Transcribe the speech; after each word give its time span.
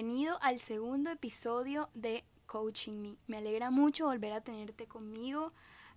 bienvenido 0.00 0.38
al 0.40 0.60
segundo 0.60 1.10
episodio 1.10 1.90
de 1.92 2.24
Coaching 2.46 3.02
Me. 3.02 3.16
Me 3.26 3.36
alegra 3.36 3.70
mucho 3.70 4.06
volver 4.06 4.32
a 4.32 4.40
tenerte 4.40 4.86
conmigo 4.86 5.52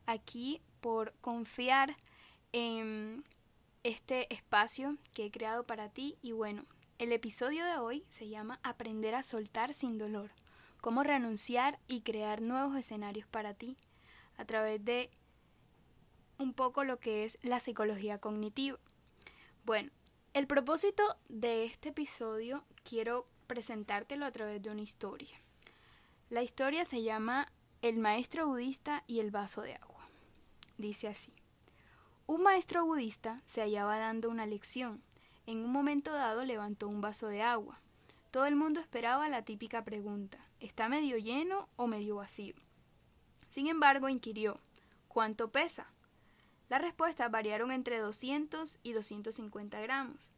aquí 0.06 0.62
por 0.82 1.14
confiar 1.22 1.96
en 2.52 3.24
este 3.84 4.34
espacio 4.34 4.98
que 5.14 5.28
he 5.28 5.32
creado 5.32 5.66
para 5.66 5.88
ti 5.88 6.18
y 6.22 6.34
bueno, 6.34 6.66
el 6.98 7.14
episodio 7.14 7.64
de 7.64 7.78
hoy 7.78 8.06
se 8.10 8.28
llama 8.28 8.60
Aprender 8.62 9.16
a 9.16 9.24
soltar 9.24 9.74
sin 9.74 9.98
dolor, 9.98 10.32
cómo 10.82 11.04
renunciar 11.04 11.80
y 11.88 12.02
crear 12.02 12.42
nuevos 12.42 12.76
escenarios 12.76 13.26
para 13.28 13.54
ti 13.54 13.78
a 14.36 14.44
través 14.44 14.84
de 14.84 15.12
un 16.40 16.54
poco 16.54 16.84
lo 16.84 17.00
que 17.00 17.24
es 17.24 17.38
la 17.42 17.62
psicología 17.62 18.18
cognitiva. 18.18 18.80
Bueno, 19.64 19.92
el 20.34 20.46
propósito 20.46 21.04
de 21.30 21.64
este 21.64 21.90
episodio 21.90 22.66
quiero 22.84 23.28
presentártelo 23.44 24.26
a 24.26 24.32
través 24.32 24.62
de 24.62 24.70
una 24.70 24.82
historia. 24.82 25.40
La 26.30 26.44
historia 26.44 26.86
se 26.86 27.04
llama 27.04 27.52
El 27.82 28.00
maestro 28.00 28.48
budista 28.48 29.04
y 29.08 29.20
el 29.20 29.32
vaso 29.32 29.62
de 29.62 29.76
agua. 29.76 30.08
Dice 30.78 31.08
así. 31.08 31.34
Un 32.26 32.42
maestro 32.42 32.86
budista 32.86 33.38
se 33.46 33.62
hallaba 33.62 33.98
dando 33.98 34.30
una 34.30 34.46
lección. 34.46 35.04
En 35.46 35.60
un 35.60 35.72
momento 35.72 36.14
dado 36.14 36.46
levantó 36.46 36.88
un 36.88 37.02
vaso 37.02 37.28
de 37.28 37.42
agua. 37.42 37.78
Todo 38.32 38.46
el 38.46 38.56
mundo 38.56 38.80
esperaba 38.80 39.30
la 39.30 39.44
típica 39.44 39.84
pregunta, 39.84 40.40
¿está 40.60 40.90
medio 40.90 41.18
lleno 41.18 41.70
o 41.76 41.86
medio 41.86 42.16
vacío? 42.16 42.56
Sin 43.50 43.68
embargo, 43.68 44.10
inquirió, 44.10 44.60
¿cuánto 45.08 45.52
pesa? 45.52 45.86
Las 46.70 46.82
respuestas 46.82 47.30
variaron 47.30 47.72
entre 47.72 48.00
200 48.00 48.80
y 48.82 48.94
250 48.94 49.80
gramos. 49.82 50.32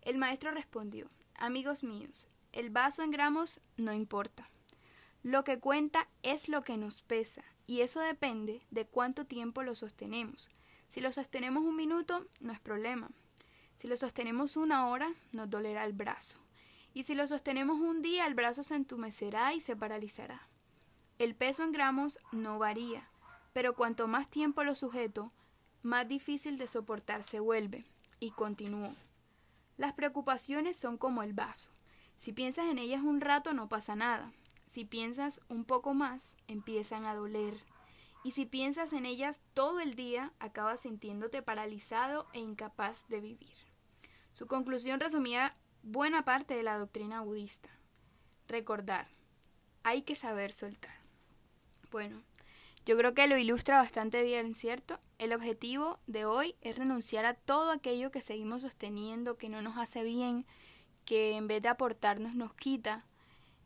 El 0.00 0.16
maestro 0.16 0.52
respondió, 0.52 1.10
Amigos 1.34 1.82
míos, 1.82 2.28
el 2.52 2.70
vaso 2.70 3.02
en 3.02 3.10
gramos 3.10 3.60
no 3.76 3.92
importa. 3.92 4.48
Lo 5.22 5.44
que 5.44 5.58
cuenta 5.58 6.08
es 6.22 6.48
lo 6.48 6.62
que 6.62 6.76
nos 6.76 7.02
pesa, 7.02 7.42
y 7.66 7.80
eso 7.80 8.00
depende 8.00 8.62
de 8.70 8.86
cuánto 8.86 9.24
tiempo 9.24 9.62
lo 9.62 9.74
sostenemos. 9.74 10.50
Si 10.88 11.00
lo 11.00 11.12
sostenemos 11.12 11.64
un 11.64 11.76
minuto, 11.76 12.26
no 12.40 12.52
es 12.52 12.60
problema. 12.60 13.10
Si 13.76 13.88
lo 13.88 13.96
sostenemos 13.96 14.56
una 14.56 14.88
hora, 14.88 15.12
nos 15.32 15.48
dolerá 15.48 15.84
el 15.84 15.92
brazo. 15.92 16.40
Y 16.92 17.04
si 17.04 17.14
lo 17.14 17.26
sostenemos 17.26 17.80
un 17.80 18.02
día, 18.02 18.26
el 18.26 18.34
brazo 18.34 18.62
se 18.62 18.74
entumecerá 18.74 19.54
y 19.54 19.60
se 19.60 19.74
paralizará. 19.74 20.46
El 21.18 21.34
peso 21.34 21.62
en 21.62 21.72
gramos 21.72 22.18
no 22.32 22.58
varía, 22.58 23.08
pero 23.52 23.74
cuanto 23.74 24.08
más 24.08 24.28
tiempo 24.28 24.64
lo 24.64 24.74
sujeto, 24.74 25.28
más 25.82 26.06
difícil 26.06 26.58
de 26.58 26.68
soportar 26.68 27.24
se 27.24 27.40
vuelve. 27.40 27.86
Y 28.20 28.30
continuó. 28.30 28.92
Las 29.76 29.94
preocupaciones 29.94 30.76
son 30.76 30.96
como 30.96 31.22
el 31.22 31.32
vaso. 31.32 31.70
Si 32.22 32.32
piensas 32.32 32.66
en 32.66 32.78
ellas 32.78 33.02
un 33.02 33.20
rato 33.20 33.52
no 33.52 33.68
pasa 33.68 33.96
nada. 33.96 34.30
Si 34.66 34.84
piensas 34.84 35.40
un 35.48 35.64
poco 35.64 35.92
más, 35.92 36.36
empiezan 36.46 37.04
a 37.04 37.16
doler. 37.16 37.54
Y 38.22 38.30
si 38.30 38.46
piensas 38.46 38.92
en 38.92 39.06
ellas 39.06 39.40
todo 39.54 39.80
el 39.80 39.96
día, 39.96 40.32
acabas 40.38 40.82
sintiéndote 40.82 41.42
paralizado 41.42 42.28
e 42.32 42.38
incapaz 42.38 43.08
de 43.08 43.18
vivir. 43.18 43.56
Su 44.32 44.46
conclusión 44.46 45.00
resumía 45.00 45.52
buena 45.82 46.24
parte 46.24 46.54
de 46.54 46.62
la 46.62 46.78
doctrina 46.78 47.22
budista. 47.22 47.70
Recordar, 48.46 49.08
hay 49.82 50.02
que 50.02 50.14
saber 50.14 50.52
soltar. 50.52 50.94
Bueno, 51.90 52.22
yo 52.86 52.96
creo 52.96 53.14
que 53.14 53.26
lo 53.26 53.36
ilustra 53.36 53.78
bastante 53.78 54.22
bien, 54.22 54.54
¿cierto? 54.54 55.00
El 55.18 55.32
objetivo 55.32 55.98
de 56.06 56.24
hoy 56.24 56.54
es 56.60 56.78
renunciar 56.78 57.24
a 57.24 57.34
todo 57.34 57.72
aquello 57.72 58.12
que 58.12 58.20
seguimos 58.20 58.62
sosteniendo, 58.62 59.38
que 59.38 59.48
no 59.48 59.60
nos 59.60 59.76
hace 59.76 60.04
bien, 60.04 60.46
que 61.04 61.32
en 61.32 61.48
vez 61.48 61.62
de 61.62 61.68
aportarnos 61.68 62.34
nos 62.34 62.54
quita. 62.54 62.98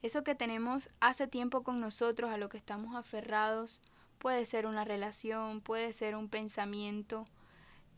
Eso 0.03 0.25
que 0.25 0.35
tenemos 0.35 0.91
hace 1.01 1.27
tiempo 1.27 1.63
con 1.63 1.81
nosotros, 1.81 2.31
a 2.31 2.39
lo 2.39 2.49
que 2.49 2.59
estamos 2.59 2.95
aferrados, 2.95 3.81
puede 4.19 4.47
ser 4.47 4.67
una 4.67 4.85
relación, 4.85 5.61
puede 5.61 5.93
ser 5.93 6.17
un 6.17 6.29
pensamiento 6.29 7.25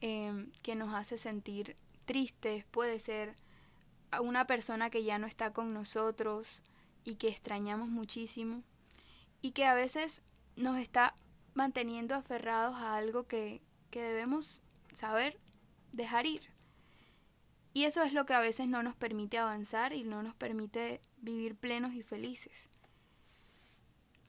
em, 0.00 0.50
que 0.62 0.74
nos 0.74 0.94
hace 0.94 1.18
sentir 1.18 1.76
tristes, 2.04 2.64
puede 2.70 3.00
ser 3.00 3.34
una 4.20 4.46
persona 4.46 4.90
que 4.90 5.04
ya 5.04 5.18
no 5.18 5.26
está 5.26 5.52
con 5.52 5.74
nosotros 5.74 6.62
y 7.04 7.16
que 7.16 7.28
extrañamos 7.28 7.88
muchísimo 7.88 8.62
y 9.42 9.52
que 9.52 9.66
a 9.66 9.74
veces 9.74 10.22
nos 10.56 10.78
está 10.78 11.14
manteniendo 11.54 12.14
aferrados 12.14 12.76
a 12.76 12.96
algo 12.96 13.26
que, 13.26 13.60
que 13.90 14.02
debemos 14.02 14.62
saber 14.92 15.38
dejar 15.92 16.26
ir. 16.26 16.57
Y 17.74 17.84
eso 17.84 18.02
es 18.02 18.12
lo 18.12 18.26
que 18.26 18.34
a 18.34 18.40
veces 18.40 18.68
no 18.68 18.82
nos 18.82 18.96
permite 18.96 19.38
avanzar 19.38 19.92
y 19.92 20.02
no 20.02 20.22
nos 20.22 20.34
permite 20.34 21.00
vivir 21.18 21.54
plenos 21.54 21.94
y 21.94 22.02
felices. 22.02 22.68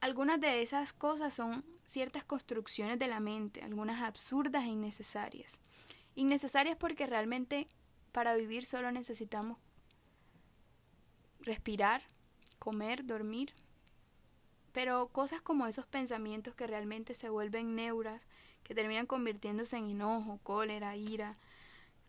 Algunas 0.01 0.39
de 0.39 0.61
esas 0.61 0.93
cosas 0.93 1.33
son 1.33 1.65
ciertas 1.83 2.23
construcciones 2.23 2.99
de 2.99 3.07
la 3.07 3.19
mente, 3.19 3.63
algunas 3.63 4.01
absurdas 4.01 4.63
e 4.63 4.67
innecesarias. 4.67 5.59
Innecesarias 6.15 6.77
porque 6.77 7.07
realmente 7.07 7.67
para 8.11 8.35
vivir 8.35 8.65
solo 8.65 8.91
necesitamos 8.91 9.57
respirar, 11.41 12.03
comer, 12.59 13.05
dormir, 13.05 13.53
pero 14.71 15.07
cosas 15.07 15.41
como 15.41 15.65
esos 15.65 15.85
pensamientos 15.85 16.55
que 16.55 16.67
realmente 16.67 17.13
se 17.13 17.29
vuelven 17.29 17.75
neuras, 17.75 18.21
que 18.63 18.75
terminan 18.75 19.05
convirtiéndose 19.05 19.77
en 19.77 19.89
enojo, 19.89 20.39
cólera, 20.43 20.95
ira, 20.95 21.33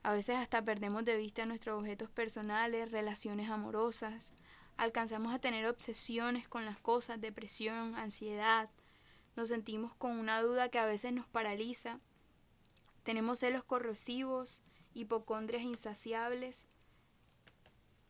a 0.02 0.12
veces 0.12 0.36
hasta 0.36 0.64
perdemos 0.64 1.04
de 1.04 1.16
vista 1.16 1.46
nuestros 1.46 1.78
objetos 1.78 2.10
personales, 2.10 2.90
relaciones 2.90 3.50
amorosas, 3.50 4.32
alcanzamos 4.76 5.34
a 5.34 5.38
tener 5.38 5.66
obsesiones 5.66 6.48
con 6.48 6.64
las 6.64 6.78
cosas, 6.78 7.20
depresión, 7.20 7.94
ansiedad, 7.94 8.70
nos 9.36 9.48
sentimos 9.48 9.94
con 9.94 10.18
una 10.18 10.40
duda 10.40 10.70
que 10.70 10.78
a 10.78 10.86
veces 10.86 11.12
nos 11.12 11.26
paraliza, 11.26 11.98
tenemos 13.02 13.38
celos 13.40 13.64
corrosivos, 13.64 14.62
hipocondrias 14.94 15.62
insaciables, 15.62 16.66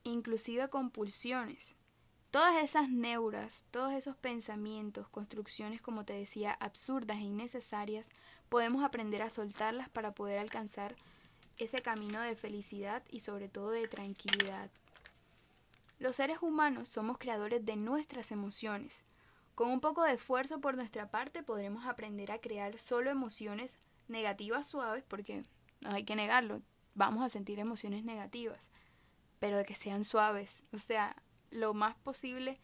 inclusive 0.05 0.69
compulsiones. 0.69 1.77
Todas 2.31 2.62
esas 2.62 2.89
neuras, 2.89 3.65
todos 3.72 3.93
esos 3.93 4.17
pensamientos, 4.17 5.09
construcciones, 5.09 5.83
como 5.83 6.05
te 6.05 6.12
decía, 6.12 6.53
absurdas 6.61 7.19
e 7.19 7.22
innecesarias, 7.22 8.09
podemos 8.49 8.84
aprender 8.84 9.22
a 9.22 9.31
soltarlas 9.31 9.89
para 9.89 10.12
poder 10.12 10.39
alcanzar 10.39 10.95
ese 11.59 11.83
camino 11.83 12.21
de 12.21 12.37
felicidad 12.37 13.03
y 13.11 13.21
sobre 13.21 13.49
todo 13.49 13.71
de 13.71 13.88
tranquilidad. 13.88 14.71
Los 15.99 16.16
seres 16.16 16.38
humanos 16.41 16.88
somos 16.88 17.19
creadores 17.19 17.65
de 17.65 17.77
nuestras 17.77 18.33
emociones. 18.33 19.05
Con 19.55 19.71
un 19.71 19.81
poco 19.81 20.03
de 20.05 20.15
esfuerzo 20.15 20.60
por 20.60 20.75
nuestra 20.75 21.10
parte 21.10 21.43
podremos 21.43 21.84
aprender 21.84 22.33
a 22.33 22.41
crear 22.41 22.78
solo 22.78 23.10
emociones 23.10 23.77
negativas 24.09 24.66
suaves 24.66 25.05
porque 25.06 25.43
no 25.81 25.91
hay 25.91 26.05
que 26.05 26.16
negarlo, 26.16 26.62
vamos 26.94 27.22
a 27.22 27.28
sentir 27.28 27.59
emociones 27.59 28.05
negativas, 28.05 28.71
pero 29.39 29.59
de 29.59 29.65
que 29.65 29.75
sean 29.75 30.05
suaves, 30.05 30.62
o 30.72 30.78
sea, 30.78 31.16
lo 31.50 31.75
más 31.75 31.94
posible 31.97 32.59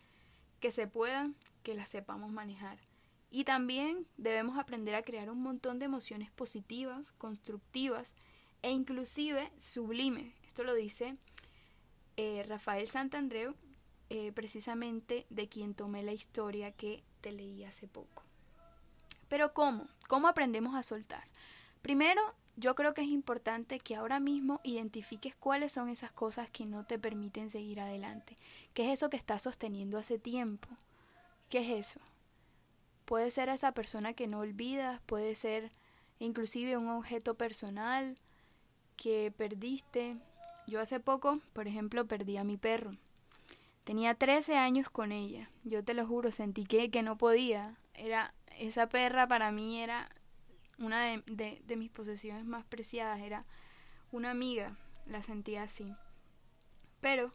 que 0.60 0.70
se 0.70 0.86
puedan, 0.86 1.34
que 1.62 1.74
las 1.74 1.90
sepamos 1.90 2.32
manejar. 2.32 2.78
Y 3.30 3.44
también 3.44 4.06
debemos 4.16 4.58
aprender 4.58 4.94
a 4.94 5.02
crear 5.02 5.30
un 5.30 5.40
montón 5.40 5.78
de 5.78 5.86
emociones 5.86 6.30
positivas, 6.30 7.12
constructivas 7.12 8.14
e 8.62 8.70
inclusive 8.70 9.50
sublimes. 9.56 10.34
Esto 10.46 10.64
lo 10.64 10.74
dice 10.74 11.16
eh, 12.16 12.44
Rafael 12.48 12.88
Santandreu, 12.88 13.54
eh, 14.08 14.32
precisamente 14.32 15.26
de 15.30 15.48
quien 15.48 15.74
tomé 15.74 16.02
la 16.02 16.12
historia 16.12 16.72
que 16.72 17.02
te 17.20 17.32
leí 17.32 17.64
hace 17.64 17.88
poco. 17.88 18.22
Pero 19.28 19.52
¿cómo? 19.52 19.88
¿Cómo 20.08 20.28
aprendemos 20.28 20.74
a 20.74 20.82
soltar? 20.82 21.24
Primero, 21.82 22.22
yo 22.56 22.74
creo 22.74 22.94
que 22.94 23.02
es 23.02 23.08
importante 23.08 23.80
que 23.80 23.96
ahora 23.96 24.18
mismo 24.18 24.60
identifiques 24.64 25.36
cuáles 25.36 25.72
son 25.72 25.88
esas 25.88 26.10
cosas 26.10 26.48
que 26.48 26.64
no 26.64 26.84
te 26.84 26.98
permiten 26.98 27.50
seguir 27.50 27.80
adelante. 27.80 28.34
¿Qué 28.72 28.86
es 28.86 28.94
eso 28.94 29.10
que 29.10 29.16
estás 29.16 29.42
sosteniendo 29.42 29.98
hace 29.98 30.18
tiempo? 30.18 30.68
¿Qué 31.50 31.58
es 31.58 31.88
eso? 31.88 32.00
Puede 33.04 33.30
ser 33.30 33.50
esa 33.50 33.72
persona 33.72 34.14
que 34.14 34.26
no 34.26 34.38
olvidas, 34.38 35.00
puede 35.06 35.34
ser 35.34 35.70
inclusive 36.18 36.76
un 36.76 36.88
objeto 36.88 37.34
personal 37.34 38.16
que 38.96 39.32
perdiste. 39.36 40.16
Yo 40.66 40.80
hace 40.80 41.00
poco, 41.00 41.40
por 41.52 41.68
ejemplo, 41.68 42.06
perdí 42.06 42.36
a 42.36 42.44
mi 42.44 42.56
perro. 42.56 42.92
Tenía 43.84 44.14
13 44.14 44.56
años 44.56 44.90
con 44.90 45.12
ella. 45.12 45.48
Yo 45.62 45.84
te 45.84 45.94
lo 45.94 46.06
juro, 46.06 46.32
sentí 46.32 46.64
que, 46.64 46.90
que 46.90 47.02
no 47.02 47.16
podía. 47.16 47.76
Era 47.94 48.34
esa 48.58 48.88
perra 48.88 49.28
para 49.28 49.52
mí 49.52 49.80
era 49.80 50.08
una 50.78 51.04
de, 51.04 51.62
de, 51.64 51.76
mis 51.76 51.90
posesiones 51.90 52.44
más 52.44 52.64
preciadas, 52.64 53.20
era 53.20 53.44
una 54.12 54.30
amiga, 54.30 54.74
la 55.06 55.22
sentía 55.22 55.62
así. 55.62 55.94
Pero 57.00 57.30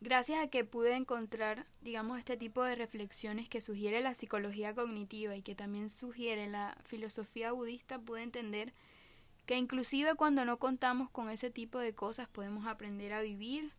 gracias 0.00 0.42
a 0.42 0.48
que 0.48 0.64
pude 0.64 0.94
encontrar, 0.94 1.66
digamos, 1.80 2.18
este 2.18 2.36
tipo 2.36 2.62
de 2.62 2.76
reflexiones 2.76 3.48
que 3.48 3.60
sugiere 3.60 4.00
la 4.00 4.14
psicología 4.14 4.74
cognitiva 4.74 5.36
y 5.36 5.42
que 5.42 5.54
también 5.54 5.90
sugiere 5.90 6.48
la 6.48 6.78
filosofía 6.84 7.52
budista, 7.52 7.98
pude 7.98 8.22
entender 8.22 8.72
que 9.46 9.56
inclusive 9.56 10.14
cuando 10.14 10.44
no 10.44 10.58
contamos 10.58 11.10
con 11.10 11.30
ese 11.30 11.50
tipo 11.50 11.78
de 11.78 11.94
cosas 11.94 12.28
podemos 12.28 12.66
aprender 12.66 13.12
a 13.12 13.20
vivir 13.20 13.72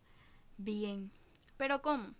bien. 0.57 1.11
Pero 1.57 1.81
¿cómo? 1.81 2.13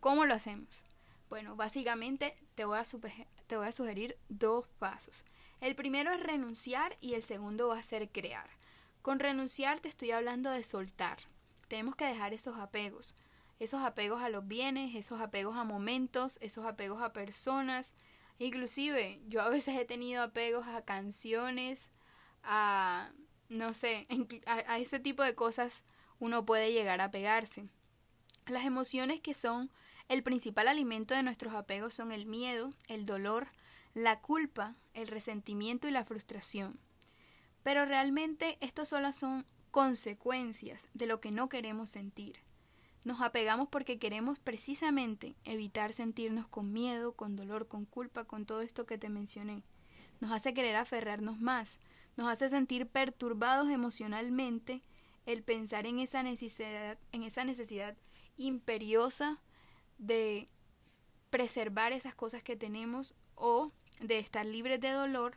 ¿Cómo 0.00 0.26
lo 0.26 0.34
hacemos? 0.34 0.84
Bueno, 1.28 1.56
básicamente 1.56 2.36
te 2.54 2.64
voy, 2.64 2.78
a 2.78 2.84
te 3.46 3.56
voy 3.56 3.66
a 3.66 3.72
sugerir 3.72 4.18
dos 4.28 4.66
pasos. 4.78 5.24
El 5.60 5.74
primero 5.74 6.12
es 6.12 6.20
renunciar 6.20 6.96
y 7.00 7.14
el 7.14 7.22
segundo 7.22 7.68
va 7.68 7.78
a 7.78 7.82
ser 7.82 8.10
crear. 8.10 8.50
Con 9.02 9.18
renunciar 9.18 9.80
te 9.80 9.88
estoy 9.88 10.10
hablando 10.10 10.50
de 10.50 10.62
soltar. 10.62 11.18
Tenemos 11.68 11.96
que 11.96 12.06
dejar 12.06 12.34
esos 12.34 12.58
apegos. 12.58 13.14
Esos 13.58 13.82
apegos 13.82 14.22
a 14.22 14.28
los 14.28 14.46
bienes, 14.46 14.94
esos 14.94 15.20
apegos 15.20 15.56
a 15.56 15.64
momentos, 15.64 16.38
esos 16.40 16.66
apegos 16.66 17.02
a 17.02 17.12
personas. 17.12 17.94
Inclusive 18.38 19.20
yo 19.28 19.40
a 19.40 19.48
veces 19.48 19.78
he 19.78 19.84
tenido 19.84 20.22
apegos 20.22 20.66
a 20.66 20.84
canciones, 20.84 21.88
a, 22.44 23.10
no 23.48 23.72
sé, 23.72 24.06
a, 24.46 24.78
ese 24.78 25.00
tipo 25.00 25.22
de 25.22 25.34
cosas 25.34 25.84
uno 26.18 26.44
puede 26.44 26.72
llegar 26.72 27.00
a 27.00 27.10
pegarse. 27.10 27.64
Las 28.46 28.64
emociones 28.64 29.20
que 29.20 29.34
son 29.34 29.70
el 30.08 30.22
principal 30.22 30.68
alimento 30.68 31.14
de 31.14 31.22
nuestros 31.22 31.54
apegos 31.54 31.94
son 31.94 32.12
el 32.12 32.26
miedo, 32.26 32.70
el 32.88 33.06
dolor, 33.06 33.48
la 33.94 34.20
culpa, 34.20 34.72
el 34.92 35.08
resentimiento 35.08 35.88
y 35.88 35.92
la 35.92 36.04
frustración. 36.04 36.78
Pero 37.62 37.86
realmente 37.86 38.58
esto 38.60 38.84
solo 38.84 39.12
son 39.12 39.46
consecuencias 39.70 40.88
de 40.92 41.06
lo 41.06 41.20
que 41.20 41.30
no 41.30 41.48
queremos 41.48 41.90
sentir. 41.90 42.36
Nos 43.02 43.20
apegamos 43.20 43.68
porque 43.68 43.98
queremos 43.98 44.38
precisamente 44.38 45.36
evitar 45.44 45.92
sentirnos 45.92 46.46
con 46.48 46.72
miedo, 46.72 47.12
con 47.12 47.36
dolor, 47.36 47.68
con 47.68 47.84
culpa, 47.84 48.24
con 48.24 48.46
todo 48.46 48.60
esto 48.60 48.86
que 48.86 48.98
te 48.98 49.08
mencioné. 49.08 49.62
Nos 50.20 50.32
hace 50.32 50.54
querer 50.54 50.76
aferrarnos 50.76 51.40
más, 51.40 51.80
nos 52.16 52.28
hace 52.28 52.48
sentir 52.48 52.86
perturbados 52.86 53.70
emocionalmente 53.70 54.82
el 55.26 55.42
pensar 55.42 55.86
en 55.86 55.98
esa 55.98 56.22
necesidad, 56.22 56.98
en 57.12 57.22
esa 57.22 57.44
necesidad 57.44 57.96
imperiosa 58.36 59.40
de 59.98 60.46
preservar 61.30 61.92
esas 61.92 62.14
cosas 62.14 62.42
que 62.42 62.56
tenemos 62.56 63.14
o 63.34 63.68
de 64.00 64.18
estar 64.18 64.44
libres 64.46 64.80
de 64.80 64.90
dolor 64.90 65.36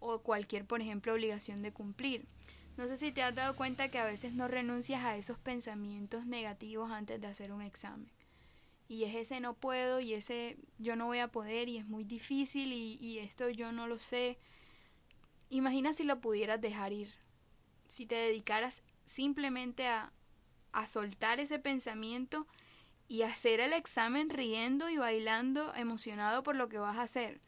o 0.00 0.20
cualquier, 0.20 0.64
por 0.64 0.80
ejemplo, 0.80 1.12
obligación 1.12 1.62
de 1.62 1.72
cumplir. 1.72 2.26
No 2.76 2.86
sé 2.86 2.96
si 2.96 3.10
te 3.10 3.22
has 3.22 3.34
dado 3.34 3.56
cuenta 3.56 3.90
que 3.90 3.98
a 3.98 4.04
veces 4.04 4.32
no 4.32 4.46
renuncias 4.46 5.04
a 5.04 5.16
esos 5.16 5.38
pensamientos 5.38 6.26
negativos 6.26 6.92
antes 6.92 7.20
de 7.20 7.26
hacer 7.26 7.52
un 7.52 7.62
examen. 7.62 8.10
Y 8.88 9.04
es 9.04 9.16
ese 9.16 9.40
no 9.40 9.54
puedo 9.54 10.00
y 10.00 10.14
ese 10.14 10.56
yo 10.78 10.96
no 10.96 11.06
voy 11.06 11.18
a 11.18 11.28
poder 11.28 11.68
y 11.68 11.76
es 11.76 11.86
muy 11.86 12.04
difícil 12.04 12.72
y, 12.72 12.96
y 13.00 13.18
esto 13.18 13.50
yo 13.50 13.72
no 13.72 13.86
lo 13.88 13.98
sé. 13.98 14.38
Imagina 15.50 15.94
si 15.94 16.04
lo 16.04 16.20
pudieras 16.20 16.60
dejar 16.60 16.92
ir. 16.92 17.12
Si 17.86 18.06
te 18.06 18.16
dedicaras 18.16 18.82
simplemente 19.06 19.86
a, 19.86 20.12
a 20.72 20.86
soltar 20.86 21.40
ese 21.40 21.58
pensamiento 21.58 22.46
y 23.08 23.22
hacer 23.22 23.60
el 23.60 23.72
examen 23.72 24.28
riendo 24.28 24.90
y 24.90 24.98
bailando 24.98 25.74
emocionado 25.74 26.42
por 26.42 26.56
lo 26.56 26.68
que 26.68 26.78
vas 26.78 26.98
a 26.98 27.02
hacer. 27.02 27.40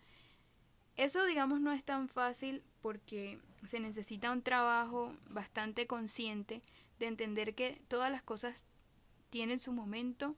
Eso 0.96 1.24
digamos 1.24 1.60
no 1.60 1.72
es 1.72 1.84
tan 1.84 2.08
fácil 2.08 2.62
porque 2.80 3.38
se 3.66 3.80
necesita 3.80 4.32
un 4.32 4.42
trabajo 4.42 5.14
bastante 5.28 5.86
consciente 5.86 6.62
de 6.98 7.06
entender 7.06 7.54
que 7.54 7.82
todas 7.88 8.10
las 8.10 8.22
cosas 8.22 8.66
tienen 9.28 9.58
su 9.58 9.72
momento 9.72 10.36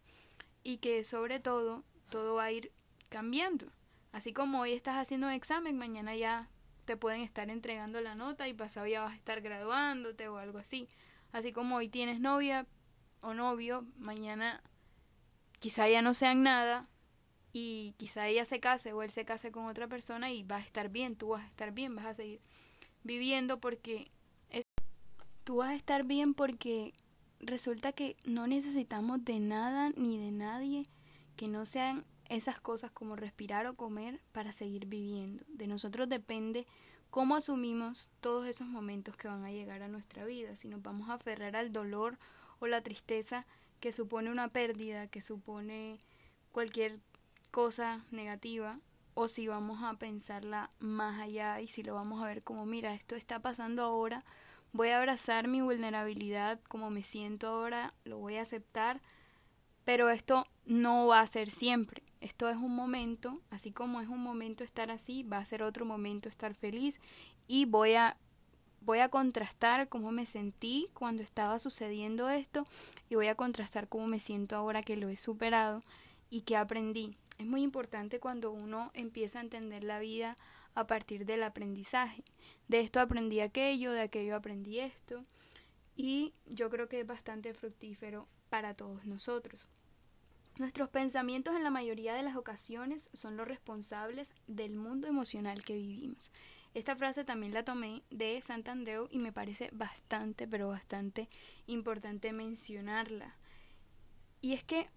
y 0.64 0.78
que 0.78 1.04
sobre 1.04 1.40
todo 1.40 1.84
todo 2.10 2.34
va 2.34 2.44
a 2.44 2.52
ir 2.52 2.72
cambiando. 3.08 3.66
Así 4.12 4.32
como 4.32 4.60
hoy 4.60 4.72
estás 4.72 4.96
haciendo 4.96 5.28
un 5.28 5.32
examen, 5.32 5.78
mañana 5.78 6.14
ya 6.14 6.48
te 6.84 6.96
pueden 6.96 7.22
estar 7.22 7.50
entregando 7.50 8.00
la 8.00 8.14
nota 8.14 8.48
y 8.48 8.54
pasado 8.54 8.86
ya 8.86 9.02
vas 9.02 9.12
a 9.12 9.16
estar 9.16 9.40
graduándote 9.40 10.28
o 10.28 10.38
algo 10.38 10.58
así. 10.58 10.88
Así 11.32 11.52
como 11.52 11.76
hoy 11.76 11.88
tienes 11.88 12.20
novia 12.20 12.66
o 13.22 13.34
novio, 13.34 13.86
mañana 13.96 14.62
quizá 15.58 15.88
ya 15.88 16.02
no 16.02 16.14
sean 16.14 16.42
nada 16.42 16.88
y 17.52 17.94
quizá 17.98 18.28
ella 18.28 18.44
se 18.44 18.60
case 18.60 18.92
o 18.92 19.02
él 19.02 19.10
se 19.10 19.24
case 19.24 19.52
con 19.52 19.66
otra 19.66 19.86
persona 19.86 20.30
y 20.30 20.42
vas 20.42 20.62
a 20.62 20.66
estar 20.66 20.88
bien, 20.88 21.16
tú 21.16 21.28
vas 21.28 21.42
a 21.42 21.46
estar 21.46 21.72
bien, 21.72 21.94
vas 21.94 22.06
a 22.06 22.14
seguir 22.14 22.40
viviendo 23.04 23.60
porque 23.60 24.08
es, 24.50 24.64
tú 25.44 25.56
vas 25.56 25.70
a 25.70 25.74
estar 25.74 26.04
bien 26.04 26.34
porque 26.34 26.92
resulta 27.40 27.92
que 27.92 28.16
no 28.24 28.46
necesitamos 28.46 29.24
de 29.24 29.40
nada 29.40 29.90
ni 29.96 30.18
de 30.18 30.30
nadie 30.30 30.84
que 31.36 31.48
no 31.48 31.64
sean 31.66 32.04
esas 32.32 32.60
cosas 32.60 32.90
como 32.90 33.16
respirar 33.16 33.66
o 33.66 33.74
comer 33.74 34.20
para 34.32 34.52
seguir 34.52 34.86
viviendo. 34.86 35.44
De 35.48 35.66
nosotros 35.66 36.08
depende 36.08 36.66
cómo 37.10 37.36
asumimos 37.36 38.08
todos 38.20 38.46
esos 38.46 38.70
momentos 38.70 39.16
que 39.16 39.28
van 39.28 39.44
a 39.44 39.50
llegar 39.50 39.82
a 39.82 39.88
nuestra 39.88 40.24
vida, 40.24 40.56
si 40.56 40.68
nos 40.68 40.82
vamos 40.82 41.10
a 41.10 41.14
aferrar 41.14 41.56
al 41.56 41.72
dolor 41.72 42.18
o 42.58 42.66
la 42.66 42.82
tristeza 42.82 43.42
que 43.80 43.92
supone 43.92 44.30
una 44.30 44.48
pérdida, 44.48 45.08
que 45.08 45.20
supone 45.20 45.98
cualquier 46.52 47.00
cosa 47.50 47.98
negativa, 48.10 48.78
o 49.14 49.28
si 49.28 49.46
vamos 49.46 49.82
a 49.82 49.94
pensarla 49.94 50.70
más 50.78 51.20
allá 51.20 51.60
y 51.60 51.66
si 51.66 51.82
lo 51.82 51.94
vamos 51.94 52.22
a 52.22 52.26
ver 52.26 52.42
como, 52.42 52.64
mira, 52.64 52.94
esto 52.94 53.14
está 53.14 53.40
pasando 53.40 53.82
ahora, 53.82 54.24
voy 54.72 54.88
a 54.88 54.98
abrazar 54.98 55.48
mi 55.48 55.60
vulnerabilidad 55.60 56.60
como 56.68 56.90
me 56.90 57.02
siento 57.02 57.48
ahora, 57.48 57.92
lo 58.04 58.18
voy 58.18 58.36
a 58.36 58.42
aceptar, 58.42 59.00
pero 59.84 60.08
esto 60.08 60.46
no 60.64 61.08
va 61.08 61.20
a 61.20 61.26
ser 61.26 61.50
siempre. 61.50 62.01
Esto 62.22 62.48
es 62.48 62.56
un 62.56 62.72
momento, 62.72 63.34
así 63.50 63.72
como 63.72 64.00
es 64.00 64.06
un 64.06 64.20
momento 64.22 64.62
estar 64.62 64.92
así, 64.92 65.24
va 65.24 65.38
a 65.38 65.44
ser 65.44 65.64
otro 65.64 65.84
momento 65.84 66.28
estar 66.28 66.54
feliz 66.54 67.00
y 67.48 67.64
voy 67.64 67.94
a 67.94 68.16
voy 68.80 69.00
a 69.00 69.08
contrastar 69.08 69.88
cómo 69.88 70.12
me 70.12 70.24
sentí 70.24 70.88
cuando 70.94 71.22
estaba 71.22 71.58
sucediendo 71.58 72.30
esto 72.30 72.64
y 73.10 73.16
voy 73.16 73.26
a 73.26 73.34
contrastar 73.34 73.88
cómo 73.88 74.06
me 74.06 74.20
siento 74.20 74.54
ahora 74.54 74.82
que 74.82 74.96
lo 74.96 75.08
he 75.08 75.16
superado 75.16 75.82
y 76.30 76.42
que 76.42 76.56
aprendí. 76.56 77.16
Es 77.38 77.46
muy 77.46 77.62
importante 77.62 78.20
cuando 78.20 78.52
uno 78.52 78.92
empieza 78.94 79.40
a 79.40 79.42
entender 79.42 79.82
la 79.82 79.98
vida 79.98 80.36
a 80.74 80.86
partir 80.86 81.26
del 81.26 81.42
aprendizaje. 81.42 82.22
De 82.68 82.80
esto 82.80 83.00
aprendí 83.00 83.40
aquello, 83.40 83.90
de 83.90 84.00
aquello 84.00 84.36
aprendí 84.36 84.78
esto 84.78 85.24
y 85.96 86.34
yo 86.46 86.70
creo 86.70 86.88
que 86.88 87.00
es 87.00 87.06
bastante 87.06 87.52
fructífero 87.52 88.28
para 88.48 88.74
todos 88.74 89.06
nosotros. 89.06 89.68
Nuestros 90.58 90.90
pensamientos 90.90 91.56
en 91.56 91.64
la 91.64 91.70
mayoría 91.70 92.14
de 92.14 92.22
las 92.22 92.36
ocasiones 92.36 93.08
son 93.14 93.36
los 93.36 93.48
responsables 93.48 94.28
del 94.46 94.76
mundo 94.76 95.08
emocional 95.08 95.64
que 95.64 95.76
vivimos. 95.76 96.30
Esta 96.74 96.94
frase 96.94 97.24
también 97.24 97.54
la 97.54 97.64
tomé 97.64 98.02
de 98.10 98.40
Santandreu 98.42 99.08
y 99.10 99.18
me 99.18 99.32
parece 99.32 99.70
bastante, 99.72 100.46
pero 100.46 100.68
bastante 100.68 101.28
importante 101.66 102.32
mencionarla. 102.32 103.34
Y 104.42 104.52
es 104.52 104.62
que 104.62 104.88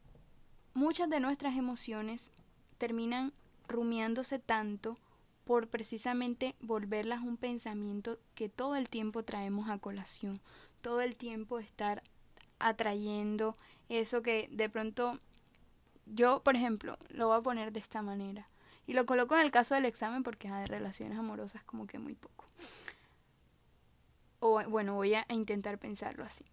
muchas 0.74 1.10
de 1.10 1.22
nuestras 1.22 1.56
emociones 1.56 2.32
terminan 2.78 3.34
rumiándose 3.68 4.40
tanto 4.40 4.98
por 5.46 5.70
precisamente 5.70 6.56
volverlas 6.60 7.24
un 7.24 7.38
pensamiento 7.38 8.20
que 8.36 8.50
todo 8.50 8.76
el 8.76 8.90
tiempo 8.90 9.24
traemos 9.24 9.70
a 9.70 9.78
colación, 9.78 10.38
todo 10.82 11.02
el 11.02 11.16
tiempo 11.16 11.60
estar 11.60 12.04
atrayendo 12.60 13.56
eso 13.90 14.22
que 14.22 14.50
de 14.52 14.70
pronto 14.70 15.20
yo, 16.06 16.44
por 16.44 16.56
ejemplo, 16.56 16.98
lo 17.10 17.28
voy 17.28 17.38
a 17.38 17.42
poner 17.42 17.72
de 17.72 17.80
esta 17.80 18.02
manera. 18.02 18.46
Y 18.88 18.94
lo 18.94 19.06
coloco 19.06 19.36
en 19.36 19.42
el 19.42 19.52
caso 19.52 19.74
del 19.74 19.86
examen 19.86 20.24
porque 20.24 20.50
de 20.50 20.66
relaciones 20.68 21.18
amorosas 21.18 21.64
como 21.64 21.88
que 21.88 21.98
muy 21.98 22.14
poco. 22.14 22.46
O 24.40 24.64
bueno, 24.70 24.94
voy 24.94 25.16
a 25.16 25.26
intentar 25.30 25.80
pensarlo 25.80 26.24
así. 26.24 26.46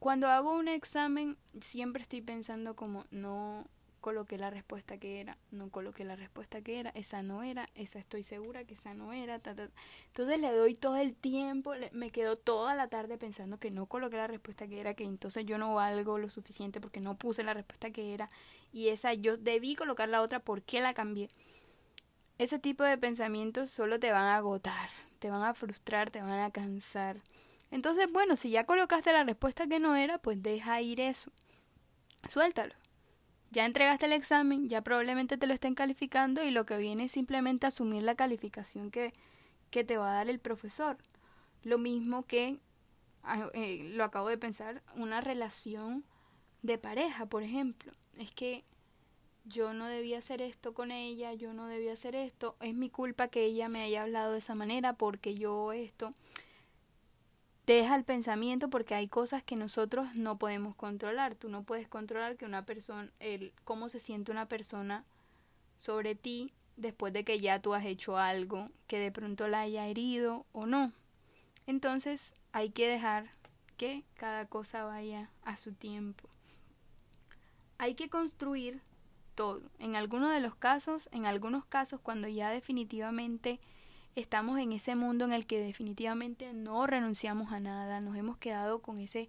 Cuando 0.00 0.28
hago 0.28 0.52
un 0.52 0.68
examen 0.68 1.36
siempre 1.60 2.02
estoy 2.02 2.20
pensando 2.20 2.74
como 2.74 3.06
no 3.10 3.66
coloqué 4.04 4.36
la 4.36 4.50
respuesta 4.50 4.98
que 4.98 5.18
era, 5.18 5.38
no 5.50 5.70
coloqué 5.70 6.04
la 6.04 6.14
respuesta 6.14 6.60
que 6.60 6.78
era, 6.78 6.90
esa 6.90 7.22
no 7.22 7.42
era, 7.42 7.70
esa 7.74 7.98
estoy 7.98 8.22
segura 8.22 8.64
que 8.64 8.74
esa 8.74 8.92
no 8.92 9.14
era, 9.14 9.36
entonces 9.36 10.40
le 10.40 10.52
doy 10.52 10.74
todo 10.74 10.96
el 10.96 11.14
tiempo, 11.14 11.72
me 11.92 12.10
quedo 12.10 12.36
toda 12.36 12.74
la 12.74 12.88
tarde 12.88 13.16
pensando 13.16 13.56
que 13.56 13.70
no 13.70 13.86
coloqué 13.86 14.18
la 14.18 14.26
respuesta 14.26 14.68
que 14.68 14.78
era, 14.78 14.92
que 14.92 15.04
entonces 15.04 15.46
yo 15.46 15.56
no 15.56 15.74
valgo 15.74 16.18
lo 16.18 16.28
suficiente 16.28 16.82
porque 16.82 17.00
no 17.00 17.16
puse 17.16 17.42
la 17.44 17.54
respuesta 17.54 17.92
que 17.92 18.12
era 18.12 18.28
y 18.74 18.88
esa 18.88 19.14
yo 19.14 19.38
debí 19.38 19.74
colocar 19.74 20.10
la 20.10 20.20
otra, 20.20 20.38
¿por 20.38 20.60
qué 20.60 20.82
la 20.82 20.92
cambié? 20.92 21.30
Ese 22.36 22.58
tipo 22.58 22.84
de 22.84 22.98
pensamientos 22.98 23.70
solo 23.70 23.98
te 23.98 24.12
van 24.12 24.24
a 24.24 24.36
agotar, 24.36 24.90
te 25.18 25.30
van 25.30 25.44
a 25.44 25.54
frustrar, 25.54 26.10
te 26.10 26.20
van 26.20 26.40
a 26.40 26.50
cansar. 26.50 27.22
Entonces, 27.70 28.12
bueno, 28.12 28.36
si 28.36 28.50
ya 28.50 28.66
colocaste 28.66 29.14
la 29.14 29.24
respuesta 29.24 29.66
que 29.66 29.80
no 29.80 29.96
era, 29.96 30.18
pues 30.18 30.42
deja 30.42 30.78
ir 30.82 31.00
eso. 31.00 31.32
Suéltalo 32.28 32.83
ya 33.54 33.64
entregaste 33.64 34.06
el 34.06 34.12
examen, 34.12 34.68
ya 34.68 34.82
probablemente 34.82 35.38
te 35.38 35.46
lo 35.46 35.54
estén 35.54 35.76
calificando 35.76 36.42
y 36.42 36.50
lo 36.50 36.66
que 36.66 36.76
viene 36.76 37.04
es 37.04 37.12
simplemente 37.12 37.68
asumir 37.68 38.02
la 38.02 38.16
calificación 38.16 38.90
que, 38.90 39.14
que 39.70 39.84
te 39.84 39.96
va 39.96 40.10
a 40.10 40.14
dar 40.16 40.28
el 40.28 40.40
profesor. 40.40 40.98
Lo 41.62 41.78
mismo 41.78 42.24
que, 42.24 42.58
ah, 43.22 43.48
eh, 43.54 43.90
lo 43.94 44.02
acabo 44.02 44.28
de 44.28 44.38
pensar, 44.38 44.82
una 44.96 45.20
relación 45.20 46.04
de 46.62 46.78
pareja, 46.78 47.26
por 47.26 47.44
ejemplo. 47.44 47.92
Es 48.18 48.32
que 48.32 48.64
yo 49.44 49.72
no 49.72 49.86
debía 49.86 50.18
hacer 50.18 50.42
esto 50.42 50.74
con 50.74 50.90
ella, 50.90 51.32
yo 51.32 51.52
no 51.52 51.68
debía 51.68 51.92
hacer 51.92 52.16
esto, 52.16 52.56
es 52.60 52.74
mi 52.74 52.90
culpa 52.90 53.28
que 53.28 53.44
ella 53.44 53.68
me 53.68 53.82
haya 53.82 54.02
hablado 54.02 54.32
de 54.32 54.40
esa 54.40 54.56
manera 54.56 54.94
porque 54.94 55.36
yo 55.36 55.72
esto. 55.72 56.12
Deja 57.66 57.96
el 57.96 58.04
pensamiento 58.04 58.68
porque 58.68 58.94
hay 58.94 59.08
cosas 59.08 59.42
que 59.42 59.56
nosotros 59.56 60.14
no 60.14 60.36
podemos 60.36 60.74
controlar. 60.74 61.34
Tú 61.34 61.48
no 61.48 61.62
puedes 61.62 61.88
controlar 61.88 62.36
que 62.36 62.44
una 62.44 62.66
persona, 62.66 63.10
el 63.20 63.52
cómo 63.64 63.88
se 63.88 64.00
siente 64.00 64.32
una 64.32 64.46
persona 64.46 65.04
sobre 65.76 66.14
ti 66.14 66.52
después 66.76 67.12
de 67.12 67.24
que 67.24 67.40
ya 67.40 67.60
tú 67.60 67.74
has 67.74 67.84
hecho 67.84 68.18
algo 68.18 68.66
que 68.86 68.98
de 68.98 69.12
pronto 69.12 69.48
la 69.48 69.60
haya 69.60 69.86
herido 69.86 70.46
o 70.52 70.66
no. 70.66 70.86
Entonces 71.66 72.34
hay 72.52 72.70
que 72.70 72.88
dejar 72.88 73.30
que 73.76 74.04
cada 74.14 74.46
cosa 74.46 74.84
vaya 74.84 75.30
a 75.42 75.56
su 75.56 75.72
tiempo. 75.72 76.28
Hay 77.78 77.94
que 77.94 78.08
construir 78.08 78.80
todo. 79.34 79.62
En 79.78 79.96
algunos 79.96 80.32
de 80.32 80.40
los 80.40 80.54
casos, 80.54 81.08
en 81.12 81.26
algunos 81.26 81.64
casos 81.64 82.00
cuando 82.00 82.28
ya 82.28 82.50
definitivamente 82.50 83.58
estamos 84.14 84.58
en 84.58 84.72
ese 84.72 84.94
mundo 84.94 85.24
en 85.24 85.32
el 85.32 85.46
que 85.46 85.60
definitivamente 85.60 86.52
no 86.52 86.86
renunciamos 86.86 87.52
a 87.52 87.60
nada, 87.60 88.00
nos 88.00 88.16
hemos 88.16 88.36
quedado 88.38 88.80
con 88.80 88.98
ese 88.98 89.28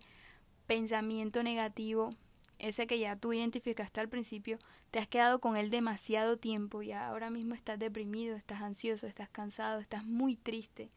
pensamiento 0.68 1.44
negativo, 1.44 2.12
ese 2.60 2.88
que 2.88 3.00
ya 3.00 3.16
tú 3.16 3.34
identificaste 3.34 4.00
al 4.00 4.10
principio, 4.10 4.58
te 4.92 5.00
has 5.00 5.08
quedado 5.08 5.40
con 5.40 5.58
él 5.58 5.70
demasiado 5.70 6.38
tiempo 6.38 6.82
y 6.82 6.92
ahora 6.92 7.30
mismo 7.30 7.56
estás 7.56 7.80
deprimido, 7.80 8.36
estás 8.36 8.62
ansioso, 8.62 9.08
estás 9.08 9.30
cansado, 9.30 9.80
estás 9.80 10.06
muy 10.06 10.36
triste. 10.36 10.90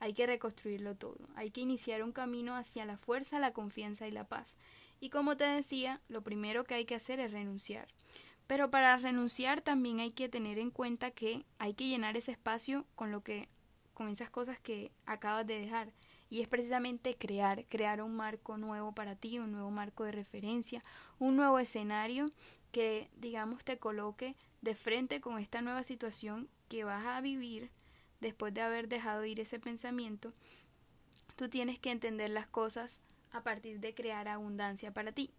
Hay 0.00 0.14
que 0.14 0.26
reconstruirlo 0.26 0.94
todo, 0.94 1.28
hay 1.34 1.50
que 1.50 1.60
iniciar 1.60 2.02
un 2.02 2.12
camino 2.12 2.56
hacia 2.56 2.84
la 2.84 2.96
fuerza, 2.96 3.38
la 3.38 3.52
confianza 3.52 4.06
y 4.06 4.12
la 4.12 4.24
paz. 4.24 4.54
Y 5.00 5.10
como 5.10 5.36
te 5.36 5.44
decía, 5.44 6.00
lo 6.08 6.22
primero 6.22 6.64
que 6.64 6.74
hay 6.74 6.84
que 6.84 6.94
hacer 6.94 7.20
es 7.20 7.32
renunciar. 7.32 7.88
Pero 8.46 8.70
para 8.70 8.96
renunciar 8.96 9.62
también 9.62 10.00
hay 10.00 10.10
que 10.10 10.28
tener 10.28 10.58
en 10.58 10.70
cuenta 10.70 11.10
que 11.10 11.44
hay 11.58 11.74
que 11.74 11.88
llenar 11.88 12.16
ese 12.16 12.32
espacio 12.32 12.84
con 12.94 13.10
lo 13.10 13.22
que 13.22 13.48
con 13.94 14.08
esas 14.08 14.28
cosas 14.28 14.58
que 14.58 14.90
acabas 15.06 15.46
de 15.46 15.60
dejar 15.60 15.92
y 16.28 16.40
es 16.40 16.48
precisamente 16.48 17.16
crear, 17.16 17.64
crear 17.66 18.02
un 18.02 18.16
marco 18.16 18.58
nuevo 18.58 18.92
para 18.92 19.14
ti, 19.14 19.38
un 19.38 19.52
nuevo 19.52 19.70
marco 19.70 20.02
de 20.02 20.10
referencia, 20.10 20.82
un 21.20 21.36
nuevo 21.36 21.60
escenario 21.60 22.26
que 22.72 23.08
digamos 23.16 23.64
te 23.64 23.78
coloque 23.78 24.34
de 24.60 24.74
frente 24.74 25.20
con 25.20 25.38
esta 25.38 25.62
nueva 25.62 25.84
situación 25.84 26.48
que 26.68 26.82
vas 26.82 27.06
a 27.06 27.20
vivir 27.20 27.70
después 28.20 28.52
de 28.52 28.62
haber 28.62 28.88
dejado 28.88 29.24
ir 29.24 29.38
ese 29.38 29.60
pensamiento. 29.60 30.32
Tú 31.36 31.48
tienes 31.48 31.78
que 31.78 31.92
entender 31.92 32.30
las 32.30 32.48
cosas 32.48 32.98
a 33.30 33.42
partir 33.42 33.78
de 33.78 33.94
crear 33.94 34.26
abundancia 34.26 34.92
para 34.92 35.12
ti. 35.12 35.30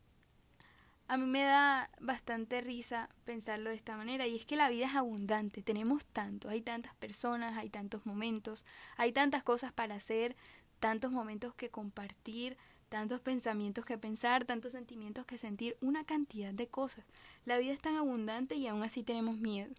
A 1.08 1.18
mí 1.18 1.26
me 1.26 1.44
da 1.44 1.92
bastante 2.00 2.62
risa 2.62 3.10
pensarlo 3.26 3.70
de 3.70 3.76
esta 3.76 3.96
manera 3.96 4.26
y 4.26 4.36
es 4.36 4.46
que 4.48 4.56
la 4.56 4.70
vida 4.70 4.88
es 4.88 4.96
abundante, 4.96 5.62
tenemos 5.62 6.04
tanto, 6.06 6.50
hay 6.50 6.62
tantas 6.62 6.96
personas, 6.96 7.58
hay 7.58 7.70
tantos 7.70 8.08
momentos, 8.08 8.66
hay 8.98 9.12
tantas 9.12 9.44
cosas 9.44 9.72
para 9.72 9.96
hacer, 9.96 10.36
tantos 10.80 11.12
momentos 11.12 11.54
que 11.54 11.70
compartir, 11.70 12.58
tantos 12.90 13.22
pensamientos 13.22 13.86
que 13.86 14.00
pensar, 14.00 14.46
tantos 14.46 14.72
sentimientos 14.72 15.26
que 15.26 15.38
sentir, 15.38 15.78
una 15.80 16.06
cantidad 16.06 16.54
de 16.54 16.68
cosas. 16.68 17.06
La 17.46 17.60
vida 17.60 17.74
es 17.74 17.82
tan 17.82 17.98
abundante 17.98 18.56
y 18.56 18.68
aún 18.68 18.82
así 18.82 19.04
tenemos 19.04 19.38
miedo. 19.38 19.74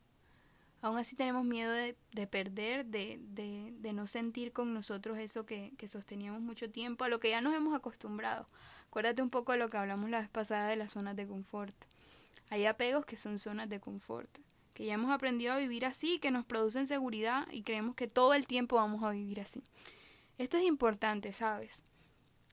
Aún 0.80 0.98
así 0.98 1.16
tenemos 1.16 1.44
miedo 1.44 1.72
de, 1.72 1.96
de 2.12 2.26
perder, 2.28 2.86
de, 2.86 3.18
de, 3.20 3.72
de, 3.80 3.92
no 3.92 4.06
sentir 4.06 4.52
con 4.52 4.72
nosotros 4.74 5.18
eso 5.18 5.44
que, 5.44 5.72
que 5.76 5.88
sosteníamos 5.88 6.40
mucho 6.40 6.70
tiempo, 6.70 7.02
a 7.02 7.08
lo 7.08 7.18
que 7.18 7.30
ya 7.30 7.40
nos 7.40 7.54
hemos 7.54 7.74
acostumbrado. 7.74 8.46
Acuérdate 8.96 9.20
un 9.20 9.28
poco 9.28 9.52
de 9.52 9.58
lo 9.58 9.68
que 9.68 9.76
hablamos 9.76 10.08
la 10.08 10.20
vez 10.20 10.30
pasada 10.30 10.68
de 10.68 10.76
las 10.76 10.92
zonas 10.92 11.14
de 11.16 11.26
confort. 11.26 11.76
Hay 12.48 12.64
apegos 12.64 13.04
que 13.04 13.18
son 13.18 13.38
zonas 13.38 13.68
de 13.68 13.78
confort, 13.78 14.38
que 14.72 14.86
ya 14.86 14.94
hemos 14.94 15.10
aprendido 15.10 15.52
a 15.52 15.58
vivir 15.58 15.84
así, 15.84 16.18
que 16.18 16.30
nos 16.30 16.46
producen 16.46 16.86
seguridad 16.86 17.46
y 17.52 17.62
creemos 17.62 17.94
que 17.94 18.06
todo 18.06 18.32
el 18.32 18.46
tiempo 18.46 18.76
vamos 18.76 19.02
a 19.02 19.10
vivir 19.10 19.42
así. 19.42 19.62
Esto 20.38 20.56
es 20.56 20.64
importante, 20.64 21.34
¿sabes? 21.34 21.82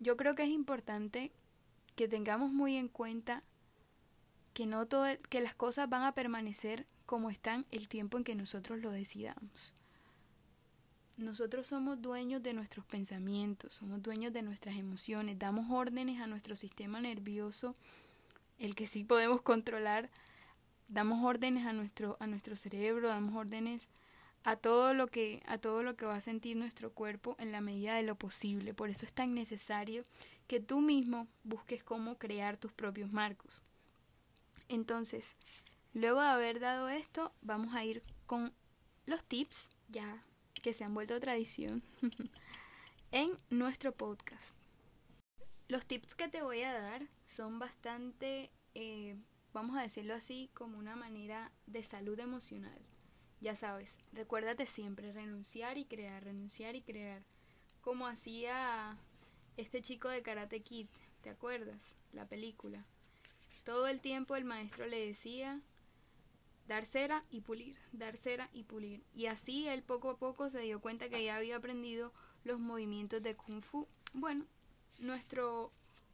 Yo 0.02 0.18
creo 0.18 0.36
que 0.36 0.44
es 0.44 0.50
importante 0.50 1.32
que 1.96 2.10
tengamos 2.10 2.52
muy 2.52 2.76
en 2.76 2.90
cuenta 2.90 3.42
que 4.54 4.66
no 4.66 4.86
todo, 4.86 5.06
que 5.30 5.40
las 5.40 5.56
cosas 5.56 5.88
van 5.88 6.04
a 6.04 6.14
permanecer 6.14 6.88
como 7.06 7.30
están 7.30 7.66
el 7.72 7.88
tiempo 7.88 8.18
en 8.18 8.26
que 8.26 8.36
nosotros 8.36 8.80
lo 8.80 8.92
decidamos. 8.92 9.74
Nosotros 11.17 11.67
somos 11.67 12.01
dueños 12.01 12.41
de 12.41 12.53
nuestros 12.53 12.86
pensamientos, 12.86 13.75
somos 13.75 14.01
dueños 14.01 14.34
de 14.34 14.41
nuestras 14.41 14.77
emociones, 14.77 15.38
damos 15.38 15.70
órdenes 15.70 16.20
a 16.20 16.25
nuestro 16.25 16.55
sistema 16.55 17.00
nervioso, 17.01 17.75
el 18.58 18.74
que 18.74 18.88
sí 18.88 19.03
podemos 19.03 19.41
controlar, 19.43 20.10
damos 20.88 21.24
órdenes 21.24 21.67
a 21.67 21.74
nuestro, 21.74 22.17
a 22.20 22.25
nuestro 22.25 22.55
cerebro, 22.55 23.10
damos 23.10 23.36
órdenes 23.36 23.88
a 24.43 24.55
todo 24.55 24.93
lo 24.93 25.08
que 25.08 25.41
a 25.46 25.58
todo 25.58 25.84
lo 25.84 25.96
que 25.96 26.05
va 26.05 26.15
a 26.15 26.22
sentir 26.22 26.58
nuestro 26.58 26.91
cuerpo 26.91 27.36
en 27.39 27.51
la 27.51 27.62
medida 27.62 27.96
de 27.96 28.03
lo 28.03 28.15
posible. 28.15 28.74
Por 28.74 28.89
eso 28.89 29.05
es 29.05 29.13
tan 29.13 29.36
necesario 29.36 30.03
que 30.48 30.60
tú 30.60 30.82
mismo 30.82 31.27
busques 31.43 31.84
cómo 31.84 32.17
crear 32.17 32.58
tus 32.58 32.72
propios 32.74 33.13
marcos. 33.13 33.62
Entonces, 34.67 35.36
luego 35.93 36.22
de 36.22 36.27
haber 36.27 36.60
dado 36.60 36.89
esto, 36.89 37.32
vamos 37.41 37.75
a 37.75 37.86
ir 37.86 38.03
con 38.25 38.51
los 39.05 39.24
tips 39.24 39.70
ya 39.89 40.22
que 40.63 40.74
se 40.74 40.86
han 40.86 40.93
vuelto 40.93 41.20
tradición 41.20 41.84
en 43.12 43.38
nuestro 43.50 43.91
podcast. 43.91 44.58
Los 45.67 45.86
tips 45.86 46.15
que 46.15 46.29
te 46.29 46.41
voy 46.41 46.62
a 46.62 46.74
dar 46.74 47.05
son 47.25 47.60
bastante, 47.60 48.50
eh, 48.74 49.17
vamos 49.51 49.77
a 49.77 49.82
decirlo 49.82 50.15
así, 50.15 50.50
como 50.53 50.79
una 50.79 50.96
manera 50.96 51.51
de 51.67 51.84
salud 51.84 52.17
emocional. 52.17 52.79
Ya 53.41 53.58
sabes, 53.58 53.98
recuérdate 54.13 54.65
siempre 54.65 55.12
renunciar 55.12 55.77
y 55.77 55.84
crear, 55.84 56.24
renunciar 56.24 56.77
y 56.77 56.82
crear. 56.82 57.24
Como 57.82 58.08
hacía 58.08 58.96
este 59.58 59.82
chico 59.82 60.08
de 60.08 60.24
Karate 60.24 60.62
Kid, 60.62 60.88
¿te 61.22 61.29
acuerdas? 61.29 61.82
La 62.13 62.25
película. 62.25 62.82
Todo 63.65 63.88
el 63.88 64.00
tiempo 64.00 64.38
el 64.38 64.46
maestro 64.46 64.88
le 64.88 65.05
decía, 65.08 65.60
dar 66.67 66.86
cera 66.86 67.24
y 67.29 67.41
pulir, 67.41 67.77
dar 67.91 68.17
cera 68.17 68.50
y 68.53 68.63
pulir. 68.63 69.03
Y 69.13 69.25
así 69.27 69.67
él 69.67 69.84
poco 69.84 70.12
a 70.12 70.17
poco 70.17 70.50
se 70.50 70.60
dio 70.60 70.79
cuenta 70.79 71.10
que 71.10 71.24
ya 71.24 71.36
había 71.36 71.58
aprendido 71.58 72.13
los 72.43 72.60
movimientos 72.60 73.22
de 73.22 73.36
kung 73.36 73.62
fu. 73.62 73.88
Bueno, 74.13 74.46
nuestro 75.00 75.72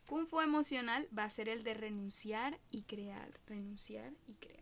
kung 0.07 0.25
fu 0.25 0.41
emocional 0.41 1.07
va 1.15 1.25
a 1.25 1.29
ser 1.29 1.49
el 1.49 1.63
de 1.63 1.73
renunciar 1.73 2.59
y 2.71 2.83
crear, 2.83 3.39
renunciar 3.45 4.13
y 4.27 4.33
crear. 4.35 4.59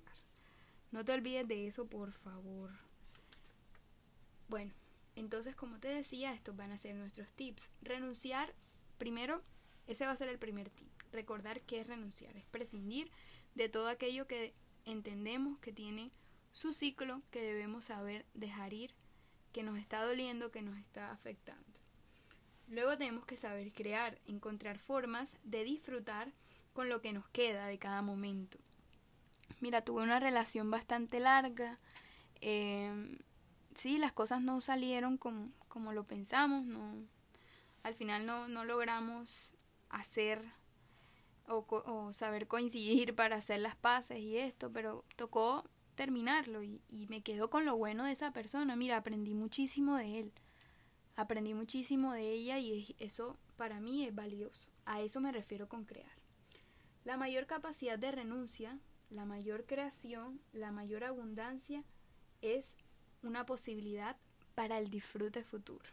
No 0.91 1.03
te 1.05 1.13
olvides 1.13 1.47
de 1.47 1.67
eso, 1.67 1.85
por 1.85 2.11
favor. 2.11 2.71
Bueno, 4.49 4.71
entonces 5.15 5.55
como 5.55 5.79
te 5.79 5.89
decía, 5.89 6.33
estos 6.33 6.55
van 6.55 6.71
a 6.71 6.77
ser 6.77 6.95
nuestros 6.95 7.31
tips. 7.33 7.69
Renunciar, 7.81 8.53
primero, 8.97 9.41
ese 9.87 10.05
va 10.05 10.11
a 10.11 10.17
ser 10.17 10.29
el 10.29 10.39
primer 10.39 10.69
tip. 10.69 10.91
Recordar 11.11 11.61
qué 11.61 11.81
es 11.81 11.87
renunciar, 11.87 12.35
es 12.37 12.45
prescindir 12.45 13.09
de 13.55 13.69
todo 13.69 13.87
aquello 13.87 14.27
que 14.27 14.53
entendemos 14.87 15.59
que 15.59 15.71
tiene 15.71 16.11
su 16.51 16.73
ciclo 16.73 17.21
que 17.29 17.41
debemos 17.41 17.85
saber 17.85 18.25
dejar 18.33 18.73
ir, 18.73 18.93
que 19.51 19.63
nos 19.63 19.77
está 19.77 20.03
doliendo, 20.03 20.51
que 20.51 20.61
nos 20.61 20.77
está 20.77 21.11
afectando. 21.11 21.63
Luego 22.67 22.97
tenemos 22.97 23.25
que 23.25 23.37
saber 23.37 23.71
crear, 23.71 24.19
encontrar 24.25 24.79
formas 24.79 25.37
de 25.43 25.63
disfrutar 25.63 26.31
con 26.73 26.89
lo 26.89 27.01
que 27.01 27.13
nos 27.13 27.27
queda 27.29 27.67
de 27.67 27.77
cada 27.77 28.01
momento. 28.01 28.57
Mira, 29.59 29.81
tuve 29.81 30.03
una 30.03 30.19
relación 30.19 30.69
bastante 30.69 31.19
larga. 31.19 31.79
Eh, 32.41 33.17
sí, 33.73 33.97
las 33.97 34.11
cosas 34.11 34.43
no 34.43 34.59
salieron 34.61 35.17
como, 35.17 35.45
como 35.67 35.93
lo 35.93 36.03
pensamos. 36.03 36.65
No, 36.65 36.93
al 37.83 37.95
final 37.95 38.25
no, 38.25 38.47
no 38.47 38.65
logramos 38.65 39.53
hacer 39.89 40.43
o, 41.47 42.11
saber 42.13 42.47
coincidir 42.47 43.15
para 43.15 43.37
hacer 43.37 43.59
las 43.59 43.75
paces 43.75 44.19
y 44.19 44.37
esto, 44.37 44.71
pero 44.71 45.05
tocó 45.15 45.63
terminarlo 45.95 46.63
y, 46.63 46.81
y 46.89 47.07
me 47.07 47.21
quedo 47.21 47.49
con 47.49 47.65
lo 47.65 47.75
bueno 47.77 48.05
de 48.05 48.11
esa 48.11 48.31
persona. 48.31 48.75
Mira, 48.75 48.97
aprendí 48.97 49.33
muchísimo 49.33 49.95
de 49.97 50.19
él, 50.19 50.33
aprendí 51.15 51.53
muchísimo 51.53 52.13
de 52.13 52.31
ella 52.31 52.59
y 52.59 52.95
eso 52.99 53.37
para 53.55 53.79
mí 53.79 54.05
es 54.05 54.13
valioso. 54.13 54.71
A 54.85 55.01
eso 55.01 55.19
me 55.19 55.31
refiero 55.31 55.67
con 55.67 55.85
crear. 55.85 56.11
La 57.03 57.17
mayor 57.17 57.47
capacidad 57.47 57.97
de 57.97 58.11
renuncia, 58.11 58.79
la 59.09 59.25
mayor 59.25 59.65
creación, 59.65 60.41
la 60.51 60.71
mayor 60.71 61.03
abundancia 61.03 61.83
es 62.41 62.75
una 63.23 63.45
posibilidad 63.45 64.17
para 64.55 64.77
el 64.77 64.89
disfrute 64.89 65.43
futuro. 65.43 65.89